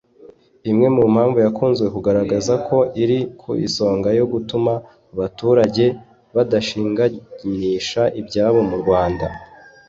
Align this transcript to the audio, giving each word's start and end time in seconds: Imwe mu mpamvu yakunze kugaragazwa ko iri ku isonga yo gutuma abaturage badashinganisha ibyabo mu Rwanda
Imwe 0.71 0.87
mu 0.95 1.03
mpamvu 1.13 1.37
yakunze 1.45 1.83
kugaragazwa 1.95 2.55
ko 2.67 2.77
iri 3.03 3.19
ku 3.39 3.49
isonga 3.67 4.09
yo 4.19 4.25
gutuma 4.33 4.73
abaturage 5.13 5.85
badashinganisha 6.35 8.01
ibyabo 8.19 8.59
mu 8.71 8.75
Rwanda 8.83 9.25